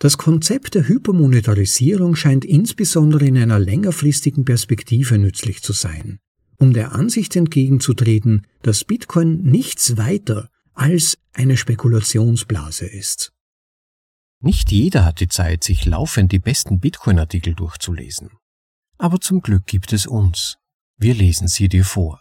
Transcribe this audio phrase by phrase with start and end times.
[0.00, 6.20] Das Konzept der Hypermonetarisierung scheint insbesondere in einer längerfristigen Perspektive nützlich zu sein,
[6.56, 13.32] um der Ansicht entgegenzutreten, dass Bitcoin nichts weiter als eine Spekulationsblase ist.
[14.40, 18.30] Nicht jeder hat die Zeit, sich laufend die besten Bitcoin-Artikel durchzulesen.
[18.96, 20.58] Aber zum Glück gibt es uns.
[20.96, 22.20] Wir lesen sie dir vor.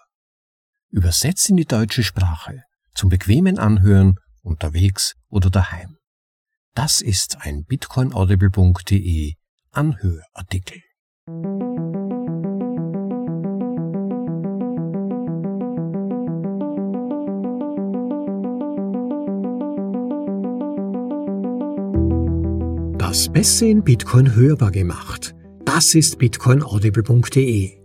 [0.90, 2.64] Übersetzt in die deutsche Sprache,
[2.96, 5.98] zum bequemen Anhören, unterwegs oder daheim.
[6.78, 9.34] Das ist ein bitcoinaudible.de
[9.72, 10.84] Anhörartikel.
[23.00, 25.34] Das Beste in Bitcoin hörbar gemacht.
[25.66, 27.77] Das ist bitcoinaudible.de.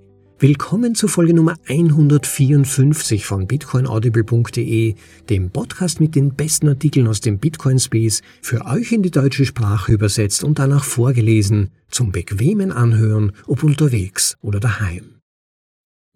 [0.42, 4.96] Willkommen zu Folge Nummer 154 von bitcoinaudible.de,
[5.30, 9.47] dem Podcast mit den besten Artikeln aus dem Bitcoin Space, für euch in die deutsche
[9.47, 15.20] Sprache übersetzt und danach vorgelesen, zum bequemen Anhören, ob unterwegs oder daheim.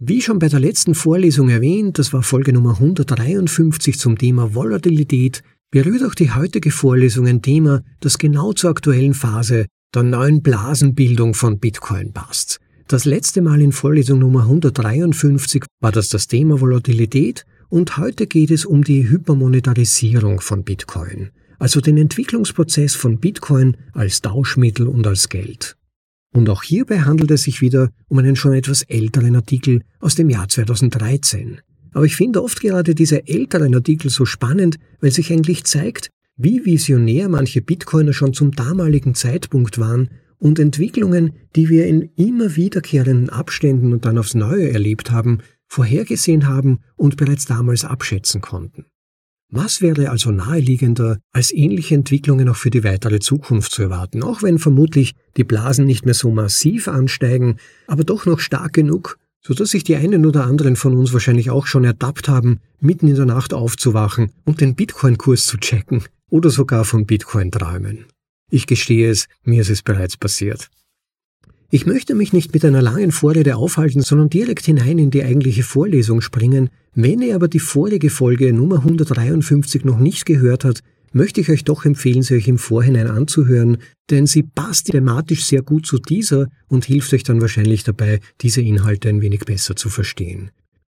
[0.00, 5.45] Wie schon bei der letzten Vorlesung erwähnt, das war Folge Nummer 153 zum Thema Volatilität,
[5.70, 11.33] berührt auch die heutige Vorlesung ein Thema, das genau zur aktuellen Phase der neuen Blasenbildung
[11.33, 12.59] von Bitcoin passt.
[12.89, 18.53] Das letzte Mal in Vorlesung Nummer 153 war das das Thema Volatilität und heute geht
[18.53, 25.28] es um die Hypermonetarisierung von Bitcoin, also den Entwicklungsprozess von Bitcoin als Tauschmittel und als
[25.28, 25.77] Geld.
[26.33, 30.31] Und auch hierbei handelt es sich wieder um einen schon etwas älteren Artikel aus dem
[30.31, 31.59] Jahr 2013.
[31.93, 36.65] Aber ich finde oft gerade diese älteren Artikel so spannend, weil sich eigentlich zeigt, wie
[36.65, 43.31] visionär manche Bitcoiner schon zum damaligen Zeitpunkt waren und Entwicklungen, die wir in immer wiederkehrenden
[43.31, 48.87] Abständen und dann aufs Neue erlebt haben, vorhergesehen haben und bereits damals abschätzen konnten.
[49.48, 54.43] Was wäre also naheliegender, als ähnliche Entwicklungen auch für die weitere Zukunft zu erwarten, auch
[54.43, 57.56] wenn vermutlich die Blasen nicht mehr so massiv ansteigen,
[57.87, 61.50] aber doch noch stark genug, so dass sich die einen oder anderen von uns wahrscheinlich
[61.50, 66.50] auch schon ertappt haben, mitten in der Nacht aufzuwachen und den Bitcoin-Kurs zu checken oder
[66.50, 68.06] sogar von Bitcoin träumen.
[68.51, 70.69] Ich gestehe es, mir ist es bereits passiert.
[71.69, 75.65] Ich möchte mich nicht mit einer langen Vorrede aufhalten, sondern direkt hinein in die eigentliche
[75.65, 76.71] Vorlesung springen.
[76.95, 81.65] Wenn ihr aber die vorige Folge Nummer 153 noch nicht gehört habt, möchte ich euch
[81.65, 83.79] doch empfehlen, sie euch im Vorhinein anzuhören,
[84.11, 88.61] denn sie passt thematisch sehr gut zu dieser und hilft euch dann wahrscheinlich dabei, diese
[88.61, 90.51] Inhalte ein wenig besser zu verstehen.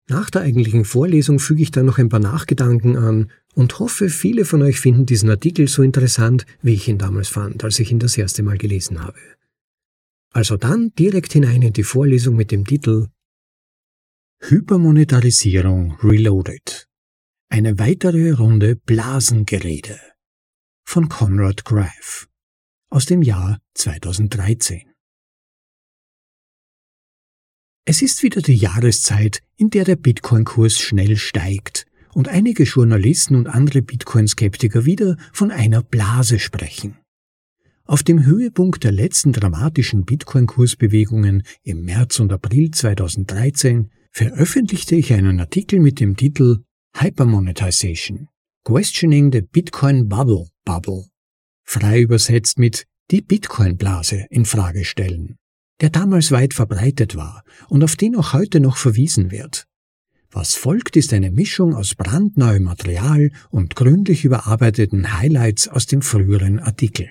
[0.09, 4.45] Nach der eigentlichen Vorlesung füge ich dann noch ein paar Nachgedanken an und hoffe, viele
[4.45, 8.01] von euch finden diesen Artikel so interessant, wie ich ihn damals fand, als ich ihn
[8.01, 9.19] das erste Mal gelesen habe.
[10.31, 13.09] Also dann direkt hinein in die Vorlesung mit dem Titel
[14.41, 16.87] Hypermonetarisierung Reloaded.
[17.49, 19.99] Eine weitere Runde Blasengerede
[20.85, 22.29] von Conrad Graff
[22.91, 24.94] aus dem Jahr 2013.
[27.87, 31.85] Es ist wieder die Jahreszeit, in der der Bitcoin-Kurs schnell steigt
[32.15, 36.97] und einige Journalisten und andere Bitcoin-Skeptiker wieder von einer Blase sprechen.
[37.85, 45.39] Auf dem Höhepunkt der letzten dramatischen Bitcoin-Kursbewegungen im März und April 2013 veröffentlichte ich einen
[45.39, 46.65] Artikel mit dem Titel
[46.97, 48.29] Hypermonetization
[48.65, 51.05] Questioning the Bitcoin Bubble Bubble,
[51.65, 55.37] frei übersetzt mit die Bitcoin-Blase in Frage stellen
[55.81, 59.67] der damals weit verbreitet war und auf den auch heute noch verwiesen wird.
[60.31, 66.59] Was folgt, ist eine Mischung aus brandneuem Material und gründlich überarbeiteten Highlights aus dem früheren
[66.59, 67.09] Artikel.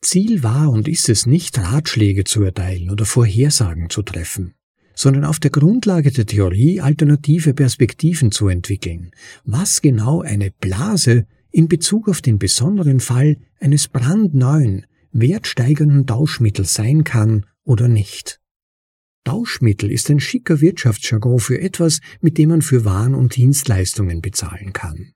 [0.00, 4.54] Ziel war und ist es nicht, Ratschläge zu erteilen oder Vorhersagen zu treffen,
[4.94, 9.10] sondern auf der Grundlage der Theorie alternative Perspektiven zu entwickeln,
[9.44, 17.04] was genau eine Blase in Bezug auf den besonderen Fall eines brandneuen, wertsteigernden Tauschmittel sein
[17.04, 18.40] kann oder nicht.
[19.24, 24.72] Tauschmittel ist ein schicker Wirtschaftsjargon für etwas, mit dem man für Waren und Dienstleistungen bezahlen
[24.72, 25.12] kann.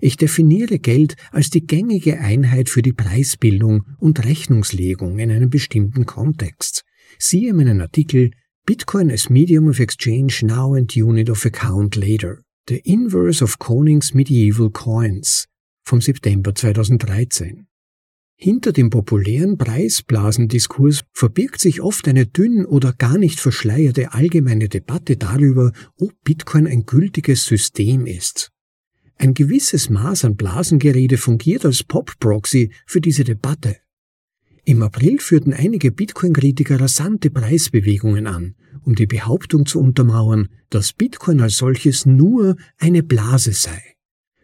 [0.00, 6.06] Ich definiere Geld als die gängige Einheit für die Preisbildung und Rechnungslegung in einem bestimmten
[6.06, 6.84] Kontext.
[7.18, 8.32] Siehe meinen Artikel
[8.66, 12.42] Bitcoin as Medium of Exchange Now and Unit of Account Later.
[12.68, 15.46] The Inverse of Konings Medieval Coins
[15.84, 17.68] vom September 2013.
[18.38, 25.16] Hinter dem populären Preisblasendiskurs verbirgt sich oft eine dünn oder gar nicht verschleierte allgemeine Debatte
[25.16, 28.52] darüber, ob Bitcoin ein gültiges System ist.
[29.16, 33.78] Ein gewisses Maß an Blasengerede fungiert als Pop-Proxy für diese Debatte.
[34.66, 41.40] Im April führten einige Bitcoin-Kritiker rasante Preisbewegungen an, um die Behauptung zu untermauern, dass Bitcoin
[41.40, 43.95] als solches nur eine Blase sei.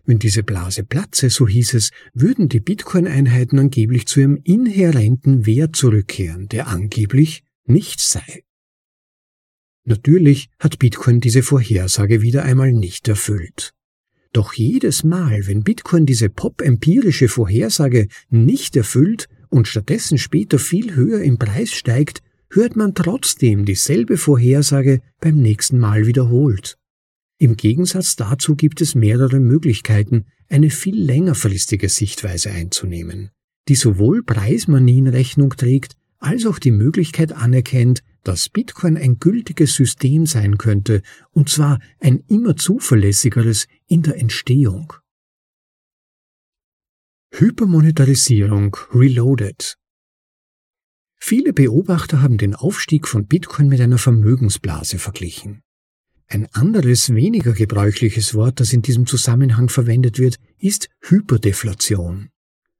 [0.05, 5.77] Wenn diese Blase platze, so hieß es, würden die Bitcoin-Einheiten angeblich zu ihrem inhärenten Wert
[5.77, 8.43] zurückkehren, der angeblich nichts sei.
[9.85, 13.73] Natürlich hat Bitcoin diese Vorhersage wieder einmal nicht erfüllt.
[14.33, 21.23] Doch jedes Mal, wenn Bitcoin diese pop-empirische Vorhersage nicht erfüllt und stattdessen später viel höher
[21.23, 26.79] im Preis steigt, hört man trotzdem dieselbe Vorhersage beim nächsten Mal wiederholt.
[27.43, 33.31] Im Gegensatz dazu gibt es mehrere Möglichkeiten, eine viel längerfristige Sichtweise einzunehmen,
[33.67, 40.25] die sowohl Preismanien Rechnung trägt, als auch die Möglichkeit anerkennt, dass Bitcoin ein gültiges System
[40.25, 41.03] sein könnte,
[41.33, 44.93] und zwar ein immer zuverlässigeres in der Entstehung.
[47.35, 49.77] Hypermonetarisierung Reloaded
[51.19, 55.65] Viele Beobachter haben den Aufstieg von Bitcoin mit einer Vermögensblase verglichen.
[56.29, 62.31] Ein anderes, weniger gebräuchliches Wort, das in diesem Zusammenhang verwendet wird, ist Hyperdeflation.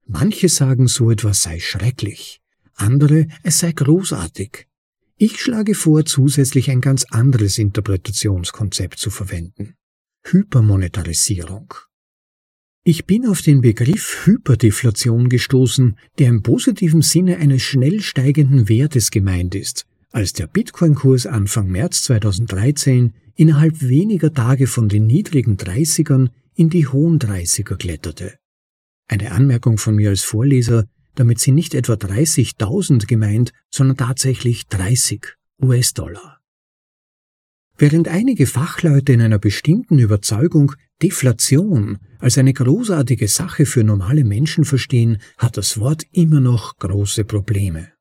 [0.07, 2.41] Manche sagen, so etwas sei schrecklich,
[2.75, 4.67] andere, es sei großartig.
[5.17, 9.75] Ich schlage vor, zusätzlich ein ganz anderes Interpretationskonzept zu verwenden.
[10.25, 11.75] Hypermonetarisierung.
[12.85, 19.13] Ich bin auf den Begriff Hyperdeflation gestoßen, der im positiven Sinne eines schnell steigenden Wertes
[19.13, 26.31] gemeint ist, als der Bitcoin-Kurs Anfang März 2013 innerhalb weniger Tage von den niedrigen 30ern
[26.55, 28.39] in die hohen 30er kletterte.
[29.09, 35.37] Eine Anmerkung von mir als Vorleser, damit sind nicht etwa 30.000 gemeint, sondern tatsächlich 30
[35.61, 36.39] US-Dollar.
[37.77, 44.65] Während einige Fachleute in einer bestimmten Überzeugung Deflation als eine großartige Sache für normale Menschen
[44.65, 47.93] verstehen, hat das Wort immer noch große Probleme.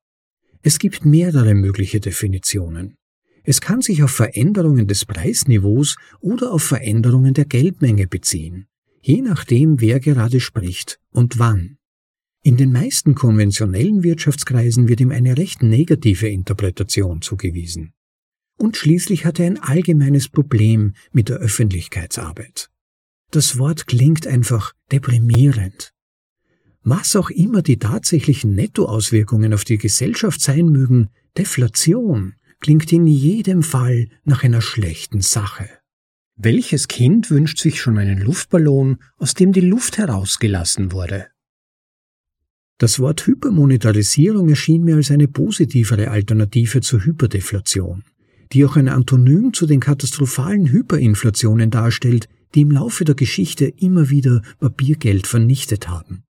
[0.62, 2.95] Es gibt mehrere mögliche Definitionen.
[3.43, 8.67] Es kann sich auf Veränderungen des Preisniveaus oder auf Veränderungen der Geldmenge beziehen,
[9.01, 11.77] je nachdem, wer gerade spricht und wann.
[12.43, 17.93] In den meisten konventionellen Wirtschaftskreisen wird ihm eine recht negative Interpretation zugewiesen.
[18.57, 22.69] Und schließlich hat er ein allgemeines Problem mit der Öffentlichkeitsarbeit.
[23.31, 25.93] Das Wort klingt einfach deprimierend.
[26.83, 33.63] Was auch immer die tatsächlichen Nettoauswirkungen auf die Gesellschaft sein mögen, Deflation klingt in jedem
[33.63, 35.68] Fall nach einer schlechten Sache.
[36.38, 41.28] Welches Kind wünscht sich schon einen Luftballon, aus dem die Luft herausgelassen wurde?
[42.78, 48.04] Das Wort Hypermonetarisierung erschien mir als eine positivere Alternative zur Hyperdeflation,
[48.54, 54.10] die auch ein Antonym zu den katastrophalen Hyperinflationen darstellt, die im Laufe der Geschichte immer
[54.10, 56.24] wieder Papiergeld vernichtet haben.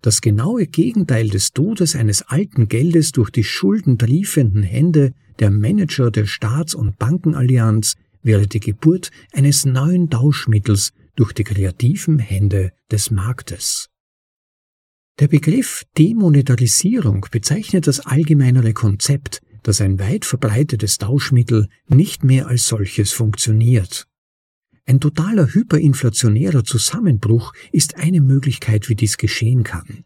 [0.00, 6.26] Das genaue Gegenteil des Todes eines alten Geldes durch die schuldentriefenden Hände der Manager der
[6.26, 13.88] Staats- und Bankenallianz wäre die Geburt eines neuen Tauschmittels durch die kreativen Hände des Marktes.
[15.18, 22.66] Der Begriff Demonetarisierung bezeichnet das allgemeinere Konzept, dass ein weit verbreitetes Tauschmittel nicht mehr als
[22.66, 24.06] solches funktioniert.
[24.88, 30.02] Ein totaler hyperinflationärer Zusammenbruch ist eine Möglichkeit, wie dies geschehen kann.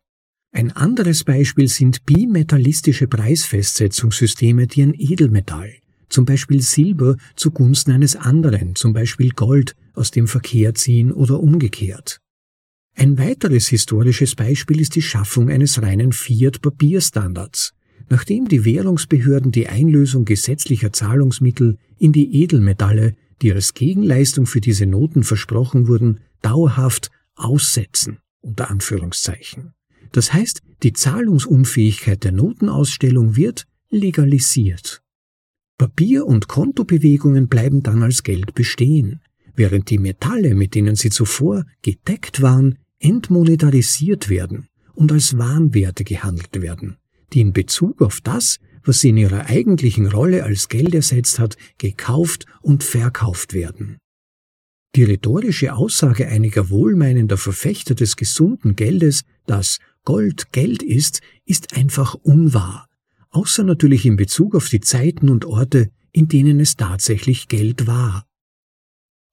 [0.50, 5.72] Ein anderes Beispiel sind bimetallistische Preisfestsetzungssysteme, die ein Edelmetall,
[6.08, 12.18] zum Beispiel Silber, zugunsten eines anderen, zum Beispiel Gold, aus dem Verkehr ziehen oder umgekehrt.
[12.96, 17.72] Ein weiteres historisches Beispiel ist die Schaffung eines reinen Fiat-Papierstandards,
[18.08, 24.86] nachdem die Währungsbehörden die Einlösung gesetzlicher Zahlungsmittel in die Edelmetalle, die als Gegenleistung für diese
[24.86, 29.74] Noten versprochen wurden, dauerhaft aussetzen, unter Anführungszeichen.
[30.12, 35.02] Das heißt, die Zahlungsunfähigkeit der Notenausstellung wird legalisiert.
[35.78, 39.20] Papier- und Kontobewegungen bleiben dann als Geld bestehen,
[39.54, 46.60] während die Metalle, mit denen sie zuvor gedeckt waren, entmonetarisiert werden und als Warenwerte gehandelt
[46.60, 46.98] werden,
[47.32, 51.56] die in Bezug auf das, was sie in ihrer eigentlichen Rolle als Geld ersetzt hat,
[51.78, 53.98] gekauft und verkauft werden.
[54.94, 62.14] Die rhetorische Aussage einiger wohlmeinender Verfechter des gesunden Geldes, dass Gold Geld ist, ist einfach
[62.14, 62.88] unwahr,
[63.30, 68.26] außer natürlich in Bezug auf die Zeiten und Orte, in denen es tatsächlich Geld war.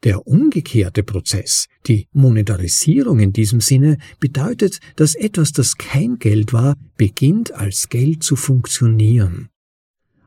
[0.04, 6.76] Der umgekehrte Prozess, die Monetarisierung in diesem Sinne, bedeutet, dass etwas, das kein Geld war,
[6.96, 9.50] beginnt als Geld zu funktionieren.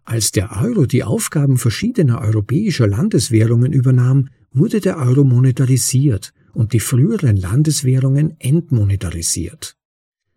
[0.04, 6.80] Als der Euro die Aufgaben verschiedener europäischer Landeswährungen übernahm, wurde der Euro monetarisiert und die
[6.80, 9.76] früheren Landeswährungen entmonetarisiert.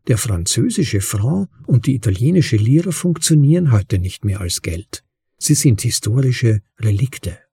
[0.07, 5.03] Der französische Franc und die italienische Lira funktionieren heute nicht mehr als Geld.
[5.37, 7.44] Sie sind historische Relikte.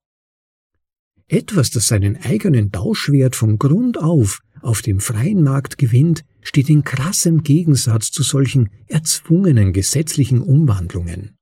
[1.32, 6.84] Etwas, das seinen eigenen Tauschwert von Grund auf auf dem freien Markt gewinnt, steht in
[6.84, 11.34] krassem Gegensatz zu solchen erzwungenen gesetzlichen Umwandlungen.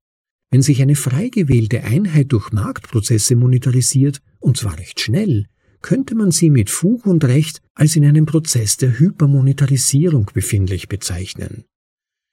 [0.53, 5.47] Wenn sich eine frei gewählte Einheit durch Marktprozesse monetarisiert, und zwar recht schnell,
[5.83, 11.65] könnte man sie mit Fug und Recht als in einem Prozess der Hypermonetarisierung befindlich bezeichnen.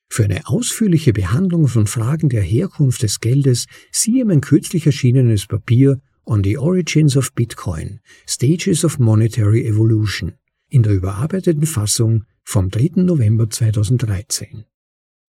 [0.10, 6.00] Für eine ausführliche Behandlung von Fragen der Herkunft des Geldes siehe mein kürzlich erschienenes Papier
[6.30, 10.34] On the Origins of Bitcoin, Stages of Monetary Evolution
[10.68, 13.02] in der überarbeiteten Fassung vom 3.
[13.02, 14.66] November 2013.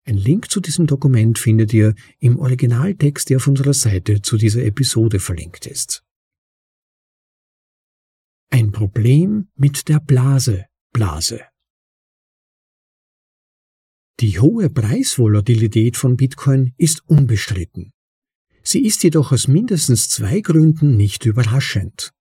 [0.04, 4.64] Ein Link zu diesem Dokument findet ihr im Originaltext, der auf unserer Seite zu dieser
[4.64, 6.04] Episode verlinkt ist.
[8.50, 11.40] Ein Problem mit der Blase Blase.
[14.20, 17.93] Die hohe Preisvolatilität von Bitcoin ist unbestritten.
[18.64, 22.12] Sie ist jedoch aus mindestens zwei Gründen nicht überraschend.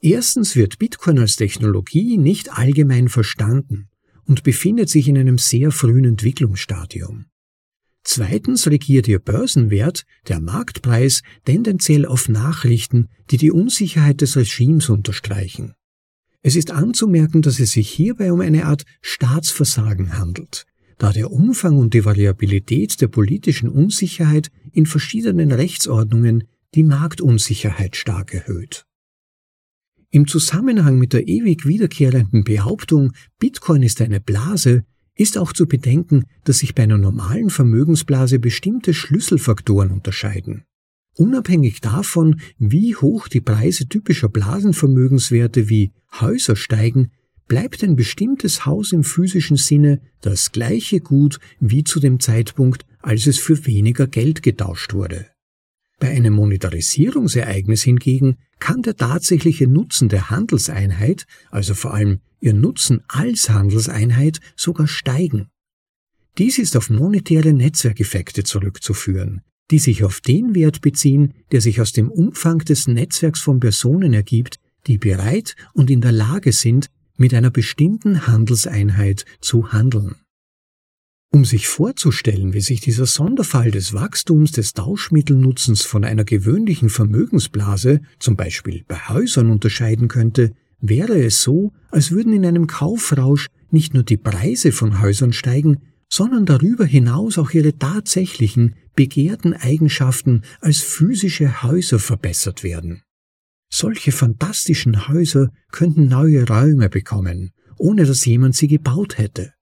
[0.00, 3.88] Erstens wird Bitcoin als Technologie nicht allgemein verstanden
[4.24, 7.26] und befindet sich in einem sehr frühen Entwicklungsstadium.
[8.02, 15.74] Zweitens regiert ihr Börsenwert, der Marktpreis, tendenziell auf Nachrichten, die die Unsicherheit des Regimes unterstreichen.
[16.40, 20.66] Es ist anzumerken, dass es sich hierbei um eine Art Staatsversagen handelt,
[20.98, 28.34] da der Umfang und die Variabilität der politischen Unsicherheit in verschiedenen Rechtsordnungen die Marktunsicherheit stark
[28.34, 28.86] erhöht.
[30.10, 34.84] Im Zusammenhang mit der ewig wiederkehrenden Behauptung, Bitcoin ist eine Blase,
[35.14, 40.64] ist auch zu bedenken, dass sich bei einer normalen Vermögensblase bestimmte Schlüsselfaktoren unterscheiden.
[41.14, 47.10] Unabhängig davon, wie hoch die Preise typischer Blasenvermögenswerte wie Häuser steigen,
[47.48, 53.26] bleibt ein bestimmtes Haus im physischen Sinne das gleiche Gut wie zu dem Zeitpunkt, als
[53.26, 55.26] es für weniger Geld getauscht wurde.
[55.98, 63.02] Bei einem Monetarisierungsereignis hingegen kann der tatsächliche Nutzen der Handelseinheit, also vor allem ihr Nutzen
[63.08, 65.48] als Handelseinheit, sogar steigen.
[66.38, 71.92] Dies ist auf monetäre Netzwerkeffekte zurückzuführen, die sich auf den Wert beziehen, der sich aus
[71.92, 77.34] dem Umfang des Netzwerks von Personen ergibt, die bereit und in der Lage sind, mit
[77.34, 80.16] einer bestimmten Handelseinheit zu handeln.
[81.32, 88.00] Um sich vorzustellen, wie sich dieser Sonderfall des Wachstums des Tauschmittelnutzens von einer gewöhnlichen Vermögensblase,
[88.18, 93.92] zum Beispiel bei Häusern, unterscheiden könnte, wäre es so, als würden in einem Kaufrausch nicht
[93.92, 100.80] nur die Preise von Häusern steigen, sondern darüber hinaus auch ihre tatsächlichen, begehrten Eigenschaften als
[100.80, 103.02] physische Häuser verbessert werden.
[103.78, 109.52] Solche fantastischen Häuser könnten neue Räume bekommen, ohne dass jemand sie gebaut hätte.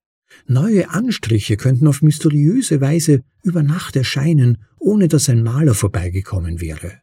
[0.46, 7.00] Neue Anstriche könnten auf mysteriöse Weise über Nacht erscheinen, ohne dass ein Maler vorbeigekommen wäre.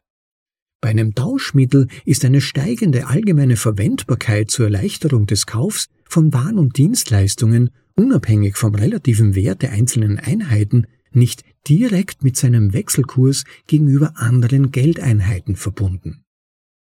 [0.80, 6.78] Bei einem Tauschmittel ist eine steigende allgemeine Verwendbarkeit zur Erleichterung des Kaufs von Waren und
[6.78, 14.70] Dienstleistungen, unabhängig vom relativen Wert der einzelnen Einheiten, nicht direkt mit seinem Wechselkurs gegenüber anderen
[14.70, 16.24] Geldeinheiten verbunden.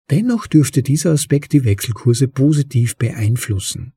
[0.10, 3.94] Dennoch dürfte dieser Aspekt die Wechselkurse positiv beeinflussen.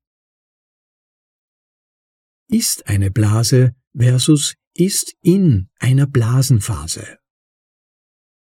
[2.48, 7.18] Ist eine Blase versus ist in einer Blasenphase.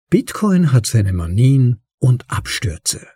[0.09, 3.09] Bitcoin hat seine Manien und Abstürze.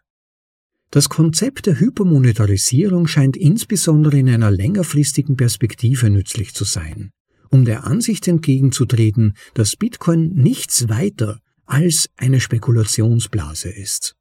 [0.90, 7.10] Das Konzept der Hypermonetarisierung scheint insbesondere in einer längerfristigen Perspektive nützlich zu sein,
[7.50, 14.14] um der Ansicht entgegenzutreten, dass Bitcoin nichts weiter als eine Spekulationsblase ist.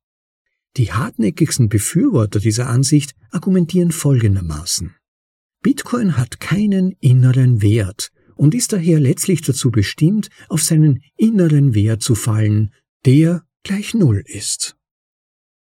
[0.77, 4.95] Die hartnäckigsten Befürworter dieser Ansicht argumentieren folgendermaßen.
[5.61, 12.01] Bitcoin hat keinen inneren Wert und ist daher letztlich dazu bestimmt, auf seinen inneren Wert
[12.03, 12.73] zu fallen,
[13.05, 14.74] der gleich Null ist.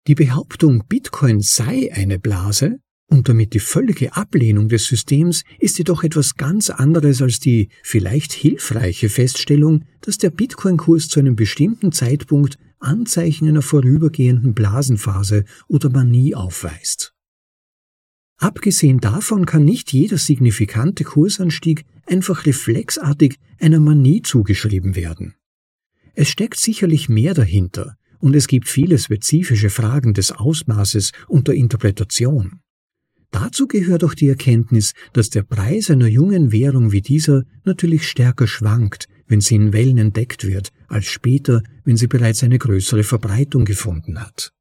[0.07, 6.01] Die Behauptung, Bitcoin sei eine Blase und damit die völlige Ablehnung des Systems ist jedoch
[6.01, 12.57] etwas ganz anderes als die vielleicht hilfreiche Feststellung, dass der Bitcoin-Kurs zu einem bestimmten Zeitpunkt
[12.79, 17.13] Anzeichen einer vorübergehenden Blasenphase oder Manie aufweist.
[18.37, 25.35] Abgesehen davon kann nicht jeder signifikante Kursanstieg einfach reflexartig einer Manie zugeschrieben werden.
[26.13, 31.55] Es steckt sicherlich mehr dahinter, und es gibt viele spezifische Fragen des Ausmaßes und der
[31.55, 32.59] Interpretation.
[33.31, 38.47] Dazu gehört auch die Erkenntnis, dass der Preis einer jungen Währung wie dieser natürlich stärker
[38.47, 43.65] schwankt, wenn sie in Wellen entdeckt wird, als später, wenn sie bereits eine größere Verbreitung
[43.65, 44.51] gefunden hat.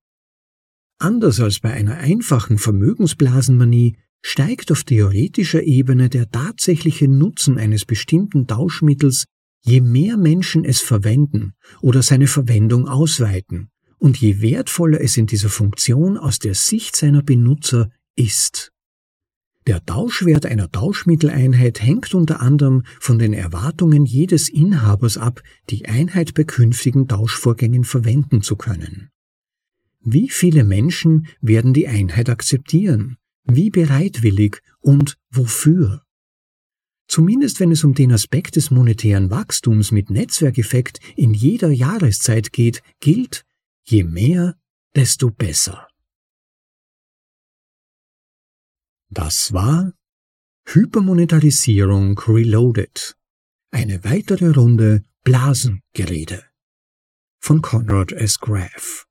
[0.98, 8.46] Anders als bei einer einfachen Vermögensblasenmanie steigt auf theoretischer Ebene der tatsächliche Nutzen eines bestimmten
[8.46, 9.26] Tauschmittels,
[9.66, 13.68] je mehr Menschen es verwenden oder seine Verwendung ausweiten
[13.98, 18.72] und je wertvoller es in dieser Funktion aus der Sicht seiner Benutzer ist.
[19.66, 26.34] Der Tauschwert einer Tauschmitteleinheit hängt unter anderem von den Erwartungen jedes Inhabers ab, die Einheit
[26.34, 29.10] bei künftigen Tauschvorgängen verwenden zu können.
[30.00, 33.16] Wie viele Menschen werden die Einheit akzeptieren?
[33.42, 36.05] Wie bereitwillig und wofür?
[37.08, 42.82] Zumindest wenn es um den Aspekt des monetären Wachstums mit Netzwerkeffekt in jeder Jahreszeit geht,
[43.00, 43.44] gilt,
[43.84, 44.56] je mehr,
[44.94, 45.88] desto besser.
[49.08, 49.92] Das war
[50.66, 53.16] Hypermonetarisierung Reloaded.
[53.70, 56.44] Eine weitere Runde Blasengerede
[57.40, 58.40] von Conrad S.
[58.40, 59.06] Graff.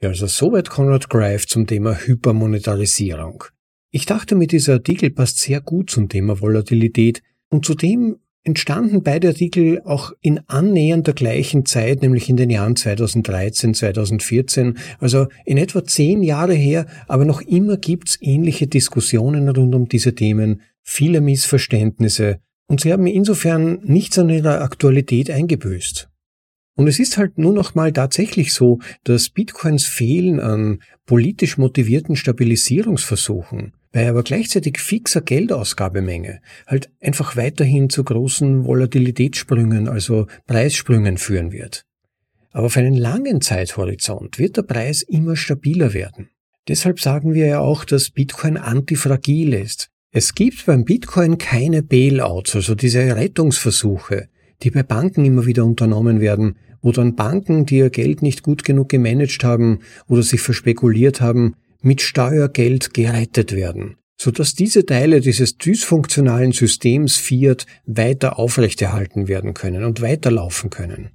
[0.00, 3.44] Ja, also soweit Conrad Graff zum Thema Hypermonetarisierung.
[3.94, 7.22] Ich dachte, mit dieser Artikel passt sehr gut zum Thema Volatilität.
[7.50, 12.74] Und zudem entstanden beide Artikel auch in annähernd der gleichen Zeit, nämlich in den Jahren
[12.74, 19.74] 2013, 2014, also in etwa zehn Jahre her, aber noch immer gibt's ähnliche Diskussionen rund
[19.74, 22.40] um diese Themen, viele Missverständnisse.
[22.68, 26.08] Und sie haben insofern nichts an ihrer Aktualität eingebüßt.
[26.76, 32.16] Und es ist halt nur noch mal tatsächlich so, dass Bitcoins fehlen an politisch motivierten
[32.16, 41.52] Stabilisierungsversuchen, bei aber gleichzeitig fixer Geldausgabemenge halt einfach weiterhin zu großen Volatilitätssprüngen, also Preissprüngen führen
[41.52, 41.84] wird.
[42.50, 46.30] Aber auf einen langen Zeithorizont wird der Preis immer stabiler werden.
[46.68, 49.88] Deshalb sagen wir ja auch, dass Bitcoin antifragil ist.
[50.10, 54.28] Es gibt beim Bitcoin keine Bailouts, also diese Rettungsversuche,
[54.62, 58.64] die bei Banken immer wieder unternommen werden, wo dann Banken, die ihr Geld nicht gut
[58.64, 65.56] genug gemanagt haben oder sich verspekuliert haben, mit Steuergeld gerettet werden, sodass diese Teile dieses
[65.58, 71.10] dysfunktionalen Systems Fiat weiter aufrechterhalten werden können und weiterlaufen können.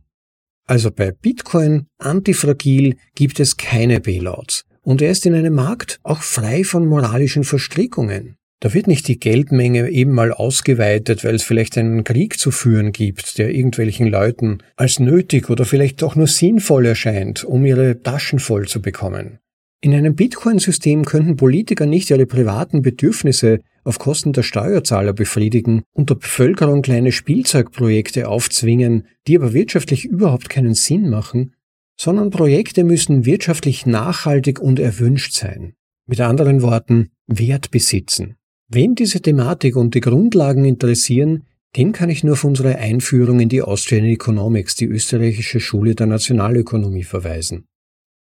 [0.66, 6.22] Also bei Bitcoin antifragil gibt es keine Bailouts und er ist in einem Markt auch
[6.22, 8.36] frei von moralischen Verstrickungen.
[8.60, 12.92] Da wird nicht die Geldmenge eben mal ausgeweitet, weil es vielleicht einen Krieg zu führen
[12.92, 18.40] gibt, der irgendwelchen Leuten als nötig oder vielleicht auch nur sinnvoll erscheint, um ihre Taschen
[18.40, 19.40] voll zu bekommen.
[19.80, 26.10] In einem Bitcoin-System könnten Politiker nicht ihre privaten Bedürfnisse auf Kosten der Steuerzahler befriedigen und
[26.10, 31.54] der Bevölkerung kleine Spielzeugprojekte aufzwingen, die aber wirtschaftlich überhaupt keinen Sinn machen,
[31.96, 35.74] sondern Projekte müssen wirtschaftlich nachhaltig und erwünscht sein.
[36.08, 38.36] Mit anderen Worten, Wert besitzen.
[38.70, 41.44] Wen diese Thematik und die Grundlagen interessieren,
[41.76, 46.08] den kann ich nur auf unsere Einführung in die Austrian Economics, die österreichische Schule der
[46.08, 47.68] Nationalökonomie, verweisen.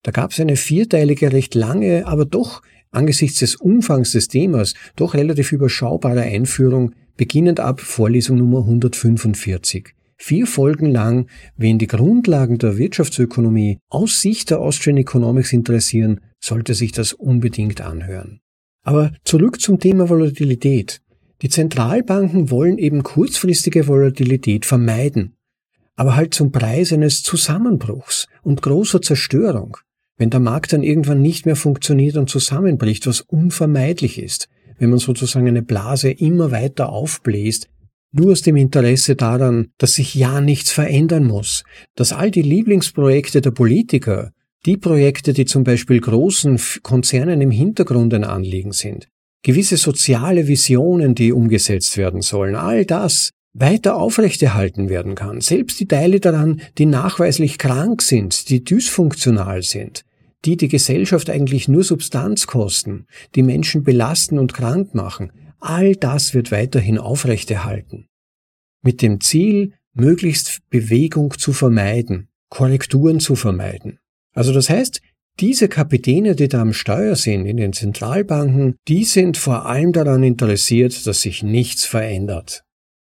[0.03, 2.61] Da gab es eine vierteilige, recht lange, aber doch
[2.91, 9.95] angesichts des Umfangs des Themas doch relativ überschaubare Einführung, beginnend ab Vorlesung Nummer 145.
[10.17, 16.73] Vier Folgen lang, wen die Grundlagen der Wirtschaftsökonomie aus Sicht der Austrian Economics interessieren, sollte
[16.75, 18.39] sich das unbedingt anhören.
[18.83, 21.01] Aber zurück zum Thema Volatilität.
[21.41, 25.35] Die Zentralbanken wollen eben kurzfristige Volatilität vermeiden,
[25.95, 29.77] aber halt zum Preis eines Zusammenbruchs und großer Zerstörung,
[30.23, 34.99] wenn der Markt dann irgendwann nicht mehr funktioniert und zusammenbricht, was unvermeidlich ist, wenn man
[34.99, 37.67] sozusagen eine Blase immer weiter aufbläst,
[38.13, 43.41] nur aus dem Interesse daran, dass sich ja nichts verändern muss, dass all die Lieblingsprojekte
[43.41, 44.31] der Politiker
[44.65, 49.09] Die Projekte, die zum Beispiel großen Konzernen im Hintergrund ein Anliegen sind,
[49.43, 55.41] gewisse soziale Visionen, die umgesetzt werden sollen, all das weiter aufrechterhalten werden kann.
[55.41, 60.05] Selbst die Teile daran, die nachweislich krank sind, die dysfunktional sind,
[60.45, 66.33] die die Gesellschaft eigentlich nur Substanz kosten, die Menschen belasten und krank machen, all das
[66.33, 68.07] wird weiterhin aufrechterhalten.
[68.81, 73.99] Mit dem Ziel, möglichst Bewegung zu vermeiden, Korrekturen zu vermeiden.
[74.33, 75.01] Also das heißt,
[75.39, 80.23] diese Kapitäne, die da am Steuer sind in den Zentralbanken, die sind vor allem daran
[80.23, 82.63] interessiert, dass sich nichts verändert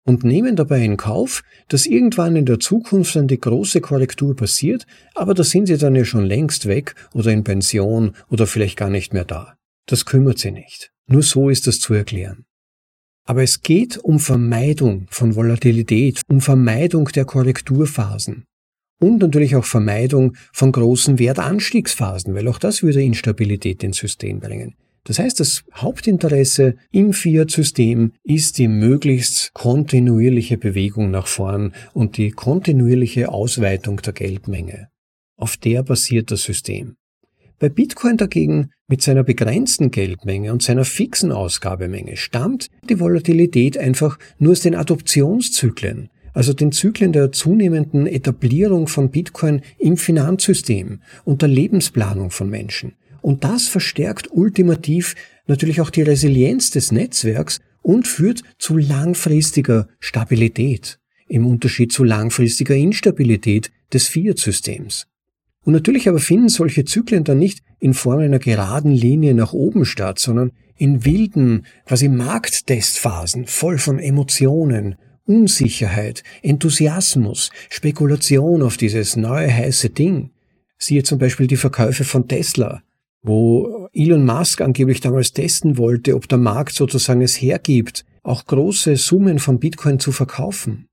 [0.06, 4.86] und nehmen dabei in Kauf, dass irgendwann in der Zukunft dann die große Korrektur passiert,
[5.14, 8.88] aber da sind sie dann ja schon längst weg oder in Pension oder vielleicht gar
[8.88, 9.56] nicht mehr da.
[9.86, 10.92] Das kümmert sie nicht.
[11.08, 12.44] Nur so ist das zu erklären.
[13.24, 18.44] Aber es geht um Vermeidung von Volatilität, um Vermeidung der Korrekturphasen
[19.00, 24.76] und natürlich auch Vermeidung von großen Wertanstiegsphasen, weil auch das würde Instabilität ins System bringen.
[25.06, 32.32] Das heißt, das Hauptinteresse im Fiat-System ist die möglichst kontinuierliche Bewegung nach vorn und die
[32.32, 34.88] kontinuierliche Ausweitung der Geldmenge.
[35.36, 36.96] Auf der basiert das System.
[37.60, 44.18] Bei Bitcoin dagegen mit seiner begrenzten Geldmenge und seiner fixen Ausgabemenge stammt die Volatilität einfach
[44.38, 51.42] nur aus den Adoptionszyklen, also den Zyklen der zunehmenden Etablierung von Bitcoin im Finanzsystem und
[51.42, 52.96] der Lebensplanung von Menschen.
[53.26, 55.16] Und das verstärkt ultimativ
[55.48, 62.76] natürlich auch die Resilienz des Netzwerks und führt zu langfristiger Stabilität im Unterschied zu langfristiger
[62.76, 65.08] Instabilität des Fiat-Systems.
[65.64, 69.86] Und natürlich aber finden solche Zyklen dann nicht in Form einer geraden Linie nach oben
[69.86, 79.52] statt, sondern in wilden, quasi Markttestphasen, voll von Emotionen, Unsicherheit, Enthusiasmus, Spekulation auf dieses neue
[79.52, 80.30] heiße Ding.
[80.78, 82.82] Siehe zum Beispiel die Verkäufe von Tesla,
[83.26, 88.96] wo Elon Musk angeblich damals testen wollte, ob der Markt sozusagen es hergibt, auch große
[88.96, 90.86] Summen von Bitcoin zu verkaufen.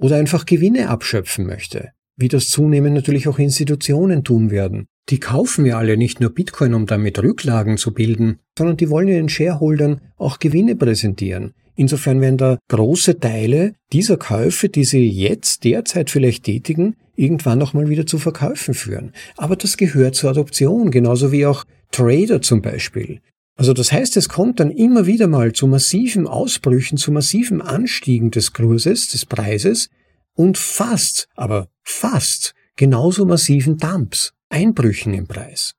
[0.00, 4.86] Oder einfach Gewinne abschöpfen möchte, wie das zunehmend natürlich auch Institutionen tun werden.
[5.08, 9.08] Die kaufen ja alle nicht nur Bitcoin, um damit Rücklagen zu bilden, sondern die wollen
[9.08, 11.52] ihren Shareholdern auch Gewinne präsentieren.
[11.74, 17.88] Insofern werden da große Teile dieser Käufe, die sie jetzt derzeit vielleicht tätigen, irgendwann nochmal
[17.88, 19.12] wieder zu Verkäufen führen.
[19.36, 23.20] Aber das gehört zur Adoption, genauso wie auch Trader zum Beispiel.
[23.56, 28.30] Also das heißt, es kommt dann immer wieder mal zu massiven Ausbrüchen, zu massiven Anstiegen
[28.30, 29.90] des Kurses, des Preises
[30.34, 35.74] und fast, aber fast genauso massiven Dumps, Einbrüchen im Preis.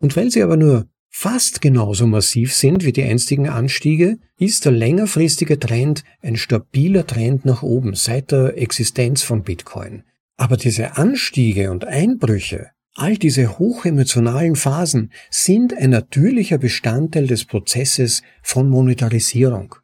[0.00, 4.72] Und weil sie aber nur fast genauso massiv sind wie die einstigen Anstiege, ist der
[4.72, 10.04] längerfristige Trend ein stabiler Trend nach oben seit der Existenz von Bitcoin.
[10.36, 18.22] Aber diese Anstiege und Einbrüche, all diese hochemotionalen Phasen sind ein natürlicher Bestandteil des Prozesses
[18.42, 19.76] von Monetarisierung.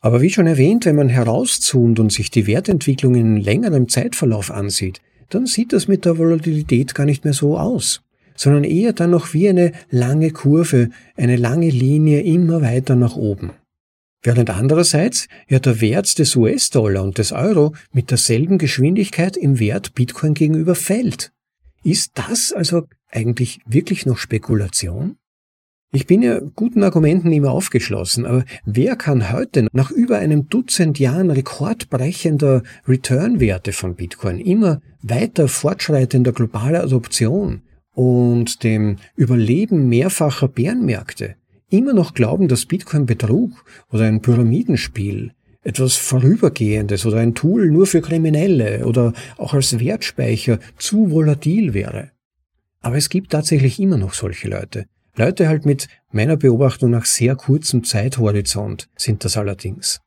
[0.00, 5.00] Aber wie schon erwähnt, wenn man herauszoomt und sich die Wertentwicklung in längerem Zeitverlauf ansieht,
[5.30, 8.04] dann sieht das mit der Volatilität gar nicht mehr so aus
[8.34, 13.52] sondern eher dann noch wie eine lange Kurve, eine lange Linie immer weiter nach oben.
[14.22, 19.94] Während andererseits ja der Wert des US-Dollar und des Euro mit derselben Geschwindigkeit im Wert
[19.94, 21.30] Bitcoin gegenüber fällt.
[21.84, 25.16] Ist das also eigentlich wirklich noch Spekulation?
[25.92, 30.98] Ich bin ja guten Argumenten immer aufgeschlossen, aber wer kann heute nach über einem Dutzend
[30.98, 41.36] Jahren rekordbrechender Return-Werte von Bitcoin, immer weiter fortschreitender globaler Adoption, und dem Überleben mehrfacher Bärenmärkte
[41.70, 45.32] immer noch glauben, dass Bitcoin Betrug oder ein Pyramidenspiel,
[45.64, 52.10] etwas Vorübergehendes oder ein Tool nur für Kriminelle oder auch als Wertspeicher zu volatil wäre.
[52.80, 54.86] Aber es gibt tatsächlich immer noch solche Leute.
[55.16, 60.00] Leute halt mit meiner Beobachtung nach sehr kurzem Zeithorizont sind das allerdings.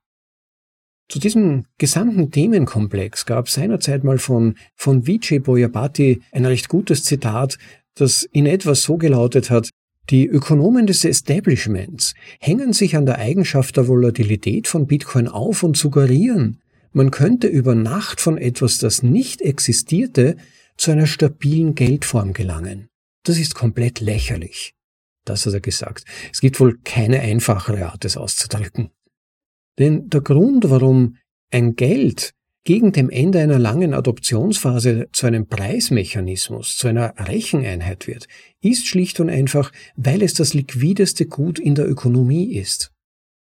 [1.10, 7.58] Zu diesem gesamten Themenkomplex gab seinerzeit mal von, von Vijay Boyabati ein recht gutes Zitat,
[7.96, 9.70] das in etwa so gelautet hat,
[10.10, 15.76] die Ökonomen des Establishments hängen sich an der Eigenschaft der Volatilität von Bitcoin auf und
[15.76, 16.62] suggerieren,
[16.94, 20.38] man könnte über Nacht von etwas, das nicht existierte,
[20.78, 22.88] zu einer stabilen Geldform gelangen.
[23.24, 24.74] Das ist komplett lächerlich.
[25.26, 26.06] Das hat er gesagt.
[26.32, 28.92] Es gibt wohl keine einfachere Art, es auszudrücken.
[29.78, 31.18] Denn der Grund, warum
[31.52, 32.34] ein Geld
[32.68, 38.28] gegen dem Ende einer langen Adoptionsphase zu einem Preismechanismus, zu einer Recheneinheit wird,
[38.60, 42.92] ist schlicht und einfach, weil es das liquideste Gut in der Ökonomie ist.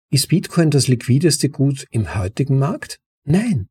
[0.09, 2.97] Ist Bitcoin das liquideste Gut im heutigen Markt?
[3.23, 3.67] Nein.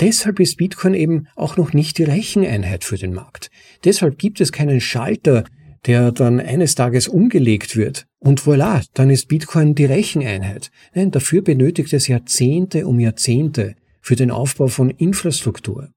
[0.00, 3.50] Deshalb ist Bitcoin eben auch noch nicht die Recheneinheit für den Markt.
[3.84, 5.44] Deshalb gibt es keinen Schalter,
[5.84, 8.06] der dann eines Tages umgelegt wird.
[8.18, 10.70] Und voilà, dann ist Bitcoin die Recheneinheit.
[10.94, 15.90] Nein, dafür benötigt es Jahrzehnte um Jahrzehnte für den Aufbau von Infrastruktur.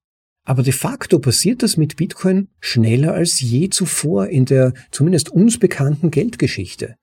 [0.45, 5.57] Aber de facto passiert das mit Bitcoin schneller als je zuvor in der zumindest uns
[5.57, 6.95] bekannten Geldgeschichte.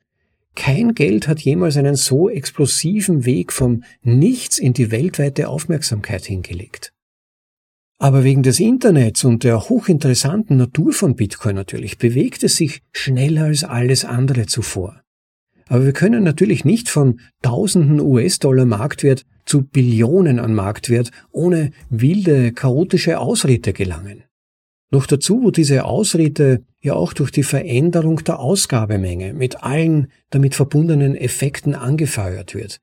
[0.54, 6.92] Kein Geld hat jemals einen so explosiven Weg vom Nichts in die weltweite Aufmerksamkeit hingelegt.
[7.98, 13.44] Aber wegen des Internets und der hochinteressanten Natur von Bitcoin natürlich bewegt es sich schneller
[13.44, 15.02] als alles andere zuvor.
[15.68, 22.52] Aber wir können natürlich nicht von tausenden US-Dollar Marktwert zu Billionen an Marktwert ohne wilde,
[22.52, 24.22] chaotische Ausritte gelangen.
[24.92, 30.54] Noch dazu, wo diese Ausritte ja auch durch die Veränderung der Ausgabemenge mit allen damit
[30.54, 32.80] verbundenen Effekten angefeuert wird.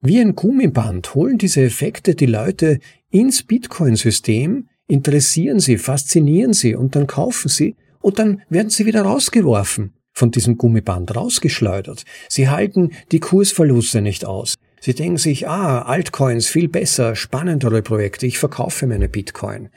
[0.00, 2.78] Wie ein Gummiband holen diese Effekte die Leute
[3.10, 9.02] ins Bitcoin-System, interessieren sie, faszinieren sie und dann kaufen sie und dann werden sie wieder
[9.02, 12.04] rausgeworfen, von diesem Gummiband rausgeschleudert.
[12.28, 14.54] Sie halten die Kursverluste nicht aus.
[14.86, 19.68] Sie denken sich, ah, Altcoins viel besser, spannendere Projekte, ich verkaufe meine Bitcoin.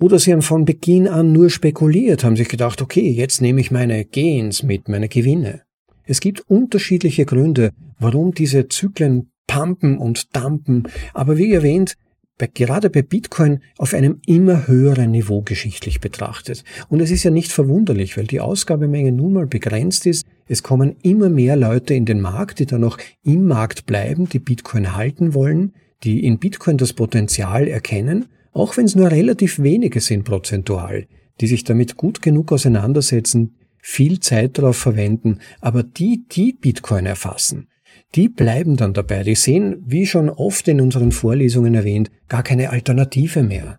[0.00, 3.72] Oder sie haben von Beginn an nur spekuliert, haben sich gedacht, okay, jetzt nehme ich
[3.72, 5.62] meine Gains mit, meine Gewinne.
[6.04, 11.96] Es gibt unterschiedliche Gründe, warum diese Zyklen pumpen und dampen, aber wie erwähnt,
[12.38, 16.62] bei, gerade bei Bitcoin auf einem immer höheren Niveau geschichtlich betrachtet.
[16.88, 20.24] Und es ist ja nicht verwunderlich, weil die Ausgabemenge nun mal begrenzt ist.
[20.50, 24.40] Es kommen immer mehr Leute in den Markt, die dann noch im Markt bleiben, die
[24.40, 30.00] Bitcoin halten wollen, die in Bitcoin das Potenzial erkennen auch wenn es nur relativ wenige
[30.00, 31.06] sind prozentual,
[31.40, 37.68] die sich damit gut genug auseinandersetzen, viel Zeit darauf verwenden, aber die, die Bitcoin erfassen,
[38.14, 39.22] die bleiben dann dabei.
[39.22, 43.78] Die sehen, wie schon oft in unseren Vorlesungen erwähnt, gar keine Alternative mehr.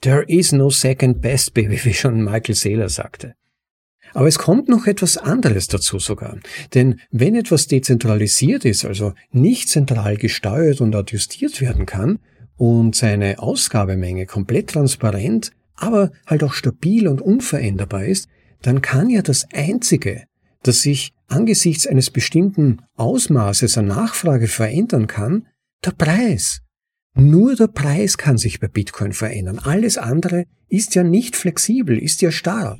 [0.00, 3.34] There is no second best, baby, wie schon Michael Saylor sagte.
[4.14, 6.38] Aber es kommt noch etwas anderes dazu sogar.
[6.74, 12.18] Denn wenn etwas dezentralisiert ist, also nicht zentral gesteuert und adjustiert werden kann,
[12.60, 18.28] und seine Ausgabemenge komplett transparent, aber halt auch stabil und unveränderbar ist,
[18.60, 20.24] dann kann ja das Einzige,
[20.62, 25.46] das sich angesichts eines bestimmten Ausmaßes an Nachfrage verändern kann,
[25.86, 26.60] der Preis.
[27.14, 29.58] Nur der Preis kann sich bei Bitcoin verändern.
[29.58, 32.78] Alles andere ist ja nicht flexibel, ist ja starr.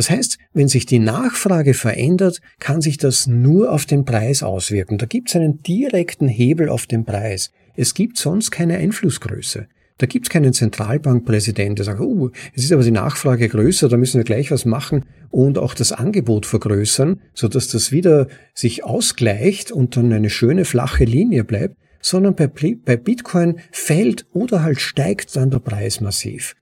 [0.00, 4.96] Das heißt, wenn sich die Nachfrage verändert, kann sich das nur auf den Preis auswirken.
[4.96, 7.50] Da gibt es einen direkten Hebel auf den Preis.
[7.76, 9.66] Es gibt sonst keine Einflussgröße.
[9.98, 13.98] Da gibt es keinen Zentralbankpräsident, der sagt, oh, es ist aber die Nachfrage größer, da
[13.98, 19.70] müssen wir gleich was machen und auch das Angebot vergrößern, sodass das wieder sich ausgleicht
[19.70, 25.36] und dann eine schöne flache Linie bleibt, sondern bei, bei Bitcoin fällt oder halt steigt
[25.36, 26.54] dann der Preis massiv.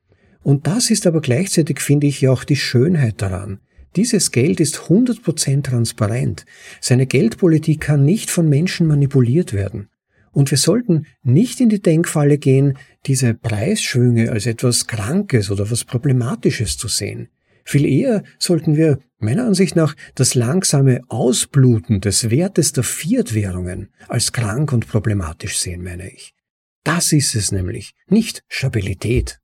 [0.49, 3.61] Und das ist aber gleichzeitig, finde ich, ja auch die Schönheit daran.
[3.97, 6.47] Dieses Geld ist 100% transparent.
[6.81, 9.91] Seine Geldpolitik kann nicht von Menschen manipuliert werden.
[10.33, 15.85] Und wir sollten nicht in die Denkfalle gehen, diese Preisschwünge als etwas Krankes oder was
[15.85, 17.29] Problematisches zu sehen.
[17.63, 24.33] Viel eher sollten wir meiner Ansicht nach das langsame Ausbluten des Wertes der Fiat-Währungen als
[24.33, 26.33] krank und problematisch sehen, meine ich.
[26.85, 29.41] Das ist es nämlich, nicht Stabilität.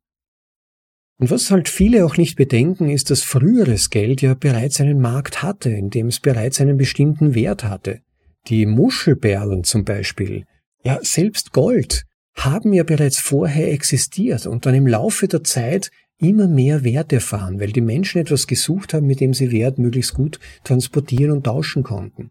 [1.19, 5.43] Und was halt viele auch nicht bedenken, ist, dass früheres Geld ja bereits einen Markt
[5.43, 8.01] hatte, in dem es bereits einen bestimmten Wert hatte.
[8.49, 10.45] Die Muschelperlen zum Beispiel,
[10.83, 16.49] ja, selbst Gold haben ja bereits vorher existiert und dann im Laufe der Zeit immer
[16.49, 20.39] mehr Wert erfahren, weil die Menschen etwas gesucht haben, mit dem sie Wert möglichst gut
[20.65, 22.31] transportieren und tauschen konnten.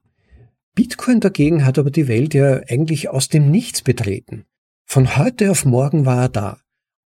[0.76, 4.46] Bitcoin dagegen hat aber die Welt ja eigentlich aus dem Nichts betreten.
[4.86, 6.62] Von heute auf morgen war er da.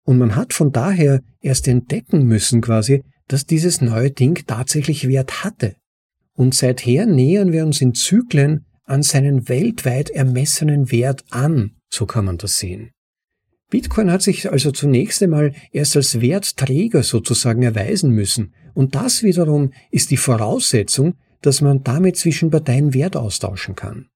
[0.08, 5.44] Und man hat von daher erst entdecken müssen quasi, dass dieses neue Ding tatsächlich Wert
[5.44, 5.76] hatte.
[6.34, 12.24] Und seither nähern wir uns in Zyklen an seinen weltweit ermessenen Wert an, so kann
[12.24, 12.92] man das sehen.
[13.70, 19.74] Bitcoin hat sich also zunächst einmal erst als Wertträger sozusagen erweisen müssen, und das wiederum
[19.92, 24.08] ist die Voraussetzung, dass man damit zwischen Parteien Wert austauschen kann.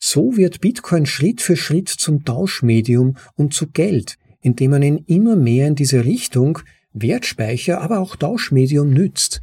[0.00, 5.34] So wird Bitcoin Schritt für Schritt zum Tauschmedium und zu Geld, indem man ihn immer
[5.34, 6.60] mehr in diese Richtung
[6.92, 9.40] Wertspeicher, aber auch Tauschmedium nützt,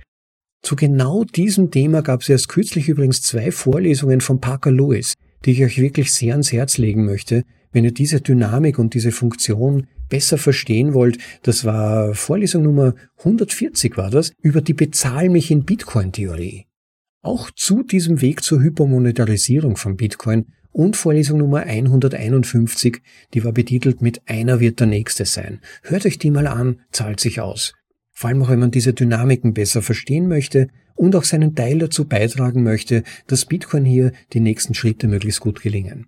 [0.62, 5.52] zu genau diesem Thema gab es erst kürzlich übrigens zwei Vorlesungen von Parker Lewis, die
[5.52, 9.88] ich euch wirklich sehr ans Herz legen möchte, wenn ihr diese Dynamik und diese Funktion
[10.08, 11.18] besser verstehen wollt.
[11.42, 16.66] Das war Vorlesung Nummer 140 war das, über die Bezahl mich in Bitcoin-Theorie.
[17.22, 23.02] Auch zu diesem Weg zur Hypermonetarisierung von Bitcoin und Vorlesung Nummer 151,
[23.34, 25.62] die war betitelt mit Einer wird der Nächste sein.
[25.84, 27.74] Hört euch die mal an, zahlt sich aus.
[28.12, 32.06] Vor allem auch, wenn man diese Dynamiken besser verstehen möchte und auch seinen Teil dazu
[32.06, 36.08] beitragen möchte, dass Bitcoin hier die nächsten Schritte möglichst gut gelingen.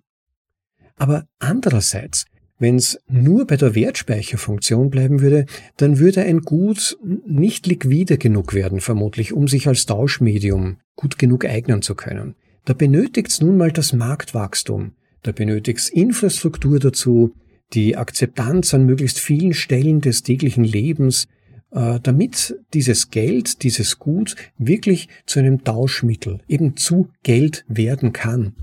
[0.96, 2.26] Aber andererseits,
[2.58, 8.54] wenn es nur bei der Wertspeicherfunktion bleiben würde, dann würde ein Gut nicht liquide genug
[8.54, 12.34] werden, vermutlich, um sich als Tauschmedium gut genug eignen zu können.
[12.66, 17.32] Da benötigt's nun mal das Marktwachstum, da benötigt's Infrastruktur dazu,
[17.72, 21.28] die Akzeptanz an möglichst vielen Stellen des täglichen Lebens,
[21.70, 28.56] äh, damit dieses Geld, dieses Gut wirklich zu einem Tauschmittel, eben zu Geld werden kann.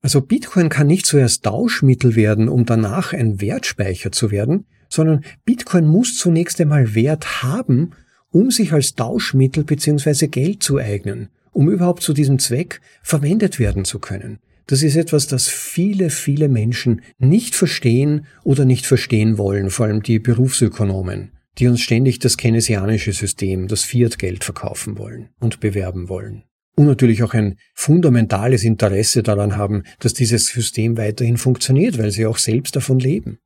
[0.00, 5.86] Also Bitcoin kann nicht zuerst Tauschmittel werden, um danach ein Wertspeicher zu werden, sondern Bitcoin
[5.86, 7.90] muss zunächst einmal Wert haben,
[8.30, 10.28] um sich als Tauschmittel bzw.
[10.28, 14.38] Geld zu eignen, um überhaupt zu diesem Zweck verwendet werden zu können.
[14.66, 20.02] Das ist etwas, das viele, viele Menschen nicht verstehen oder nicht verstehen wollen, vor allem
[20.02, 26.44] die Berufsökonomen, die uns ständig das keynesianische System, das Fiat-Geld verkaufen wollen und bewerben wollen
[26.78, 32.24] und natürlich auch ein fundamentales Interesse daran haben, dass dieses System weiterhin funktioniert, weil sie
[32.24, 33.40] auch selbst davon leben.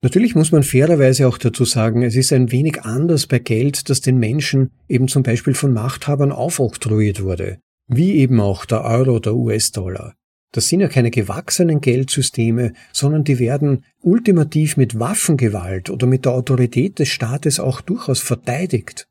[0.00, 4.00] Natürlich muss man fairerweise auch dazu sagen, es ist ein wenig anders bei Geld, das
[4.00, 7.58] den Menschen eben zum Beispiel von Machthabern aufoktroyiert wurde,
[7.88, 10.14] wie eben auch der Euro, der US-Dollar.
[10.52, 16.32] Das sind ja keine gewachsenen Geldsysteme, sondern die werden ultimativ mit Waffengewalt oder mit der
[16.32, 19.07] Autorität des Staates auch durchaus verteidigt.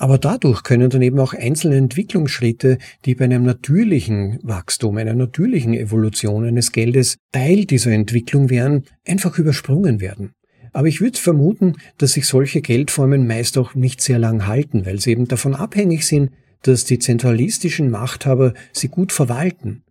[0.00, 5.74] Aber dadurch können dann eben auch einzelne Entwicklungsschritte, die bei einem natürlichen Wachstum, einer natürlichen
[5.74, 10.34] Evolution eines Geldes Teil dieser Entwicklung wären, einfach übersprungen werden.
[10.72, 15.00] Aber ich würde vermuten, dass sich solche Geldformen meist auch nicht sehr lang halten, weil
[15.00, 16.30] sie eben davon abhängig sind,
[16.62, 19.82] dass die zentralistischen Machthaber sie gut verwalten.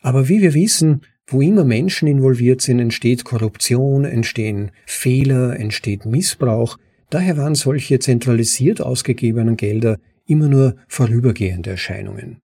[0.00, 6.78] Aber wie wir wissen, wo immer Menschen involviert sind, entsteht Korruption, entstehen Fehler, entsteht Missbrauch,
[7.12, 12.38] Daher waren solche zentralisiert ausgegebenen Gelder immer nur vorübergehende Erscheinungen.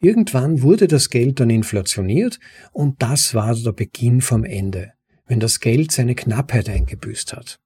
[0.00, 2.38] Irgendwann wurde das Geld dann inflationiert
[2.72, 4.94] und das war der Beginn vom Ende,
[5.26, 7.58] wenn das Geld seine Knappheit eingebüßt hat.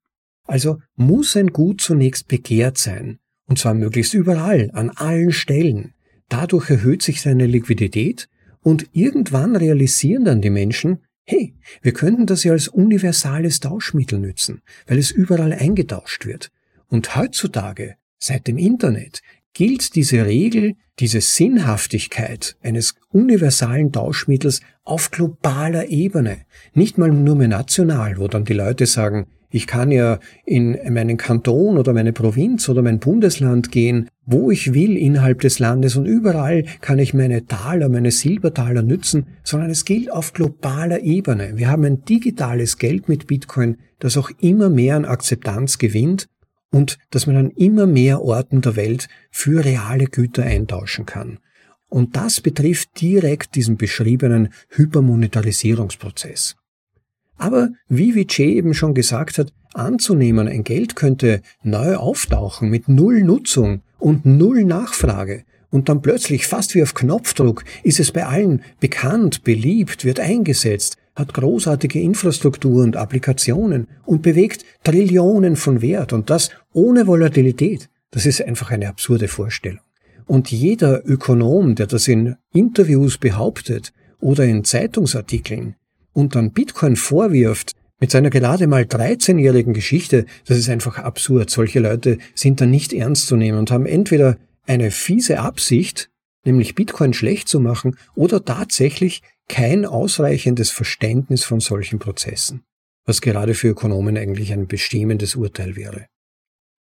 [0.44, 5.94] Also muss ein Gut zunächst begehrt sein, und zwar möglichst überall, an allen Stellen.
[6.28, 8.28] Dadurch erhöht sich seine Liquidität
[8.60, 14.62] und irgendwann realisieren dann die Menschen, Hey, wir könnten das ja als universales Tauschmittel nützen,
[14.86, 16.50] weil es überall eingetauscht wird.
[16.88, 25.88] Und heutzutage, seit dem Internet, gilt diese Regel, diese Sinnhaftigkeit eines universalen Tauschmittels auf globaler
[25.88, 30.78] Ebene, nicht mal nur mehr national, wo dann die Leute sagen, ich kann ja in
[30.92, 35.96] meinen Kanton oder meine Provinz oder mein Bundesland gehen, wo ich will innerhalb des Landes
[35.96, 41.56] und überall kann ich meine Taler, meine Silbertaler nützen, sondern es gilt auf globaler Ebene.
[41.56, 46.28] Wir haben ein digitales Geld mit Bitcoin, das auch immer mehr an Akzeptanz gewinnt
[46.70, 51.38] und dass man an immer mehr Orten der Welt für reale Güter eintauschen kann.
[51.88, 56.54] Und das betrifft direkt diesen beschriebenen Hypermonetarisierungsprozess.
[57.40, 63.22] Aber wie Vijay eben schon gesagt hat, anzunehmen, ein Geld könnte neu auftauchen mit null
[63.22, 68.62] Nutzung und null Nachfrage und dann plötzlich fast wie auf Knopfdruck ist es bei allen
[68.78, 76.28] bekannt, beliebt, wird eingesetzt, hat großartige Infrastruktur und Applikationen und bewegt Trillionen von Wert und
[76.28, 77.88] das ohne Volatilität.
[78.10, 79.80] Das ist einfach eine absurde Vorstellung.
[80.26, 85.76] Und jeder Ökonom, der das in Interviews behauptet oder in Zeitungsartikeln,
[86.20, 91.50] und dann Bitcoin vorwirft, mit seiner gerade mal 13-jährigen Geschichte, das ist einfach absurd.
[91.50, 96.10] Solche Leute sind dann nicht ernst zu nehmen und haben entweder eine fiese Absicht,
[96.44, 102.62] nämlich Bitcoin schlecht zu machen, oder tatsächlich kein ausreichendes Verständnis von solchen Prozessen,
[103.04, 106.06] was gerade für Ökonomen eigentlich ein bestimmendes Urteil wäre.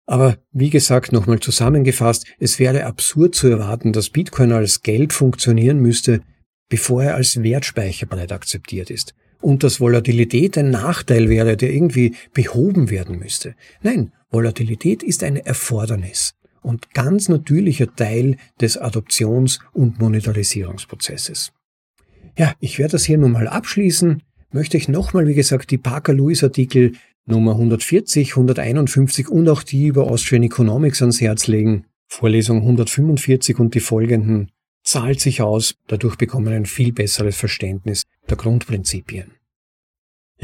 [0.07, 5.79] Aber wie gesagt, nochmal zusammengefasst, es wäre absurd zu erwarten, dass Bitcoin als Geld funktionieren
[5.79, 6.23] müsste,
[6.71, 12.91] bevor er als Wertspeicherbrett akzeptiert ist und dass Volatilität ein Nachteil wäre, der irgendwie behoben
[12.91, 13.55] werden müsste.
[13.83, 21.53] Nein, Volatilität ist ein Erfordernis und ganz natürlicher Teil des Adoptions- und Monetarisierungsprozesses.
[22.39, 24.23] Ja, ich werde das hier nun mal abschließen.
[24.53, 26.93] Möchte ich nochmal, wie gesagt, die Parker-Lewis-Artikel
[27.27, 31.85] Nummer 140, 151 und auch die über Austrian Economics ans Herz legen.
[32.09, 34.51] Vorlesung 145 und die folgenden
[34.83, 39.33] zahlt sich aus, dadurch bekommen wir ein viel besseres Verständnis der Grundprinzipien.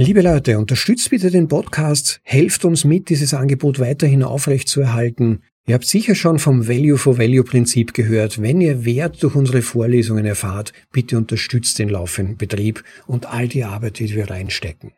[0.01, 5.43] Liebe Leute, unterstützt bitte den Podcast, helft uns mit, dieses Angebot weiterhin aufrechtzuerhalten.
[5.67, 8.41] Ihr habt sicher schon vom Value for Value Prinzip gehört.
[8.41, 13.65] Wenn ihr Wert durch unsere Vorlesungen erfahrt, bitte unterstützt den laufenden Betrieb und all die
[13.65, 14.93] Arbeit, die wir reinstecken.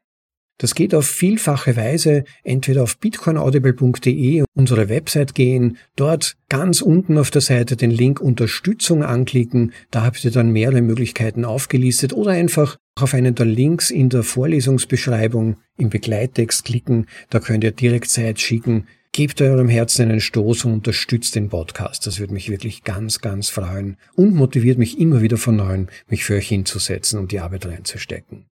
[0.60, 7.30] Das geht auf vielfache Weise, entweder auf bitcoinaudible.de, unsere Website gehen, dort ganz unten auf
[7.30, 12.76] der Seite den Link Unterstützung anklicken, da habt ihr dann mehrere Möglichkeiten aufgelistet oder einfach
[12.94, 18.38] auf einen der Links in der Vorlesungsbeschreibung im Begleittext klicken, da könnt ihr direkt Zeit
[18.38, 22.06] schicken, Gebt eurem Herzen einen Stoß und unterstützt den Podcast.
[22.06, 26.24] Das würde mich wirklich ganz, ganz freuen und motiviert mich immer wieder von neuem, mich
[26.24, 28.46] für euch hinzusetzen und die Arbeit reinzustecken.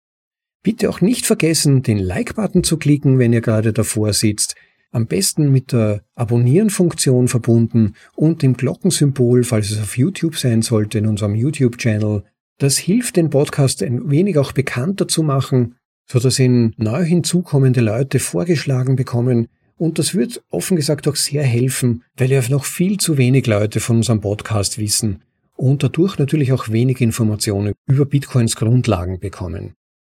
[0.64, 4.56] Bitte auch nicht vergessen, den Like-Button zu klicken, wenn ihr gerade davor sitzt.
[4.92, 10.96] Am besten mit der Abonnieren-Funktion verbunden und dem Glockensymbol, falls es auf YouTube sein sollte,
[10.96, 12.24] in unserem YouTube-Channel.
[12.56, 15.74] Das hilft, den Podcast ein wenig auch bekannter zu machen,
[16.10, 21.42] so dass ihn neu hinzukommende Leute vorgeschlagen bekommen, und das wird offen gesagt auch sehr
[21.42, 25.20] helfen, weil ja noch viel zu wenig Leute von unserem Podcast wissen
[25.56, 29.74] und dadurch natürlich auch wenig Informationen über Bitcoins Grundlagen bekommen.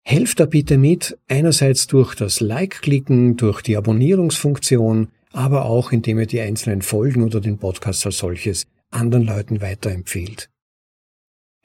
[0.08, 6.26] Helft da bitte mit, einerseits durch das Like-Klicken, durch die Abonnierungsfunktion, aber auch indem ihr
[6.26, 10.48] die einzelnen Folgen oder den Podcast als solches anderen Leuten weiterempfehlt.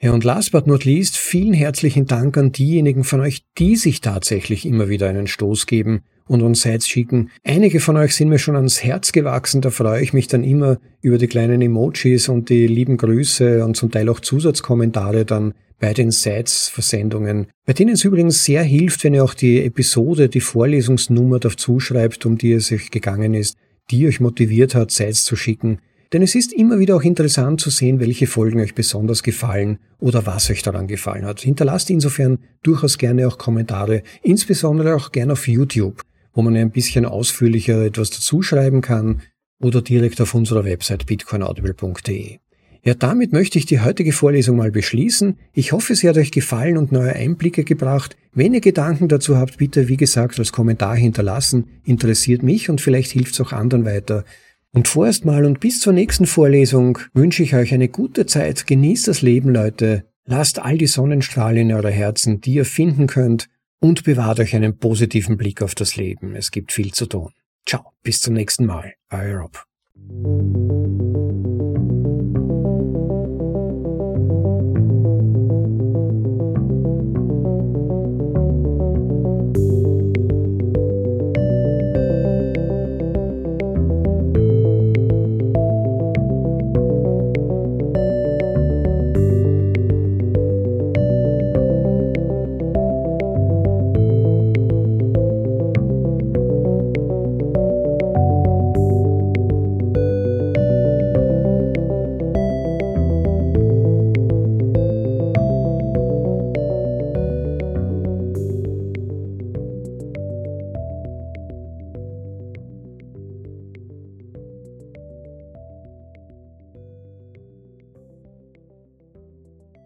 [0.02, 4.00] Ja, und last but not least, vielen herzlichen Dank an diejenigen von euch, die sich
[4.00, 7.30] tatsächlich immer wieder einen Stoß geben und uns Sites schicken.
[7.44, 10.78] Einige von euch sind mir schon ans Herz gewachsen, da freue ich mich dann immer
[11.00, 15.92] über die kleinen Emojis und die lieben Grüße und zum Teil auch Zusatzkommentare dann bei
[15.94, 21.40] den Sites-Versendungen, bei denen es übrigens sehr hilft, wenn ihr auch die Episode, die Vorlesungsnummer
[21.40, 23.56] dazu schreibt, um die es euch gegangen ist,
[23.90, 25.80] die euch motiviert hat, Sites zu schicken.
[26.12, 30.24] Denn es ist immer wieder auch interessant zu sehen, welche Folgen euch besonders gefallen oder
[30.24, 31.40] was euch daran gefallen hat.
[31.40, 36.02] Hinterlasst insofern durchaus gerne auch Kommentare, insbesondere auch gerne auf YouTube,
[36.32, 39.22] wo man ein bisschen ausführlicher etwas dazuschreiben kann
[39.60, 42.41] oder direkt auf unserer Website bitcoinaudible.de.
[42.84, 45.38] Ja, damit möchte ich die heutige Vorlesung mal beschließen.
[45.52, 48.16] Ich hoffe, sie hat euch gefallen und neue Einblicke gebracht.
[48.32, 51.68] Wenn ihr Gedanken dazu habt, bitte, wie gesagt, als Kommentar hinterlassen.
[51.84, 54.24] Interessiert mich und vielleicht hilft es auch anderen weiter.
[54.72, 58.66] Und vorerst mal und bis zur nächsten Vorlesung wünsche ich euch eine gute Zeit.
[58.66, 60.04] Genießt das Leben, Leute.
[60.24, 63.48] Lasst all die Sonnenstrahlen in eure Herzen, die ihr finden könnt,
[63.80, 66.34] und bewahrt euch einen positiven Blick auf das Leben.
[66.34, 67.30] Es gibt viel zu tun.
[67.66, 68.94] Ciao, bis zum nächsten Mal.
[69.10, 69.66] Euer Rob.